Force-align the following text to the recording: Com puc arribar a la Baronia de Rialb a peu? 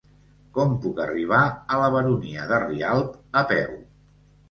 Com 0.55 0.73
puc 0.85 1.01
arribar 1.03 1.43
a 1.45 1.79
la 1.83 1.91
Baronia 1.99 2.49
de 2.55 2.61
Rialb 2.67 3.25
a 3.45 3.49
peu? 3.57 3.81